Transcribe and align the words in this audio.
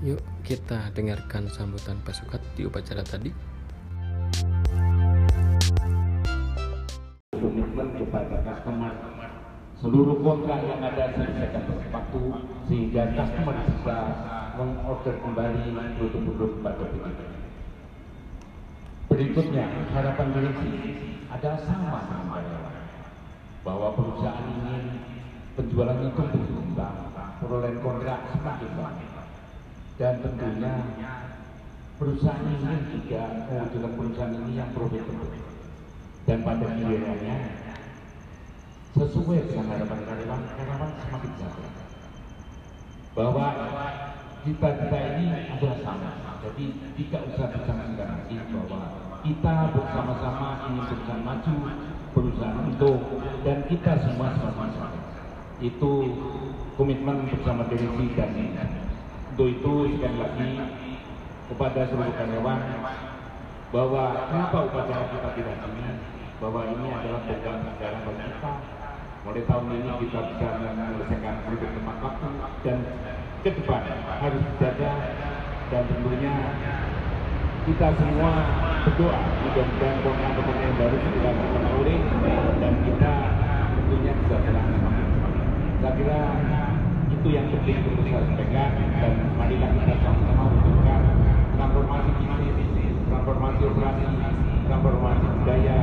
Yuk 0.00 0.16
kita 0.40 0.88
dengarkan 0.96 1.44
sambutan 1.52 2.00
pasukan 2.00 2.40
di 2.56 2.64
upacara 2.64 3.04
tadi. 3.04 3.28
komitmen 7.36 7.88
kepada 8.00 8.36
customer 8.40 8.92
seluruh 9.76 10.16
kontrak 10.24 10.64
yang 10.64 10.80
ada 10.80 11.04
selesaikan 11.12 11.68
tepat 11.68 11.84
waktu 11.92 12.20
sehingga 12.64 13.02
customer 13.12 13.56
bisa 13.60 13.96
mengorder 14.56 15.14
kembali 15.20 15.64
produk-produk 16.00 16.50
pada 16.64 16.84
kita. 16.96 17.10
Berikutnya 19.12 19.64
harapan 19.92 20.28
direksi 20.32 20.72
ada 21.28 21.60
sama 21.60 22.08
dengan 22.08 22.40
karyawan 22.40 22.76
bahwa 23.68 23.88
perusahaan 23.92 24.48
ingin 24.48 24.84
penjualannya 25.60 26.08
tumbuh 26.16 26.40
berkembang, 26.40 26.96
perolehan 27.44 27.76
kontrak 27.84 28.20
semakin 28.32 28.70
banyak 28.80 29.19
dan 30.00 30.16
tentunya 30.24 30.74
perusahaan 32.00 32.40
ingin 32.48 32.88
juga 32.88 33.44
mewujudkan 33.52 33.92
perusahaan 34.00 34.32
ini 34.32 34.56
yang 34.56 34.72
profitable 34.72 35.28
dan 36.24 36.40
pada 36.40 36.66
gilirannya 36.72 37.36
sesuai 38.96 39.40
dengan 39.44 39.66
harapan 39.68 40.00
karyawan, 40.08 40.42
karyawan 40.56 40.90
semakin 41.04 41.32
jatuh 41.36 41.68
bahwa 43.12 43.46
kita 44.40 44.68
kita 44.72 44.98
ini 45.04 45.24
adalah 45.52 45.78
sama. 45.84 46.10
Jadi 46.40 46.64
tidak 46.96 47.22
usah 47.28 47.46
disangsikan 47.52 48.08
lagi 48.16 48.36
bahwa 48.48 48.80
kita 49.20 49.54
bersama-sama 49.76 50.48
ingin 50.72 50.84
perusahaan 50.88 51.20
maju, 51.20 51.54
perusahaan 52.16 52.58
untuk 52.64 52.98
dan 53.44 53.58
kita 53.68 53.92
semua 54.00 54.32
sama-sama. 54.40 54.96
Itu 55.60 55.92
komitmen 56.80 57.28
bersama 57.28 57.68
direksi 57.68 58.16
dan 58.16 58.32
untuk 59.40 59.56
itu 59.56 59.96
sekali 59.96 60.20
lagi 60.20 60.50
kepada 61.48 61.88
seluruh 61.88 62.12
karyawan 62.12 62.60
bahwa 63.72 64.04
kenapa 64.28 64.68
upacara 64.68 65.08
kita 65.16 65.30
tidak 65.32 65.56
ini 65.64 65.96
bahwa 66.44 66.68
ini 66.68 66.84
adalah 66.92 67.24
program 67.24 67.64
sejarah 67.72 68.00
bagi 68.04 68.20
kita. 68.20 68.52
Mulai 69.24 69.42
tahun 69.48 69.72
ini 69.80 69.92
kita 69.96 70.20
bisa 70.28 70.48
menyelesaikan 70.60 71.34
produk 71.48 71.70
tepat 71.72 71.96
waktu 72.04 72.28
dan 72.68 72.78
ke 73.40 73.50
depan 73.56 73.82
harus 74.20 74.42
dijaga 74.44 74.92
dan 75.72 75.82
tentunya 75.88 76.34
kita 77.64 77.88
semua 77.96 78.30
berdoa. 78.84 79.20
Mudah-mudahan 79.40 79.96
program-program 80.04 80.58
yang 80.60 80.76
baru 80.76 80.96
segera 81.00 81.30
terpenuhi 81.32 81.96
dan 82.60 82.74
kita 82.84 83.12
tentunya 83.72 84.12
bisa 84.20 84.36
terlaksana. 84.36 84.90
Saya 85.80 85.92
kira 85.96 86.20
itu 87.08 87.28
yang 87.32 87.48
penting 87.48 87.76
untuk 87.88 88.04
saya 88.04 88.20
sampaikan 88.28 88.70
dan 89.00 89.29
operasi, 93.66 94.06
transformasi 94.64 95.26
budaya 95.42 95.78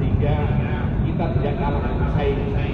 sehingga 0.00 0.36
kita 1.04 1.24
tidak 1.36 1.54
kalah 1.60 1.82
bersaing 2.00 2.69